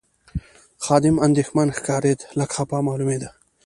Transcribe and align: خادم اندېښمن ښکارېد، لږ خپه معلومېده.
خادم 0.83 1.15
اندېښمن 1.27 1.67
ښکارېد، 1.77 2.19
لږ 2.39 2.49
خپه 2.57 2.77
معلومېده. 2.87 3.29